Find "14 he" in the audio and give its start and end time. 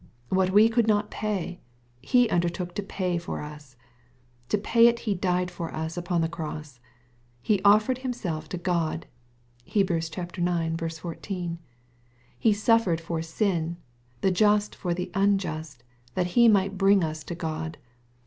10.09-12.51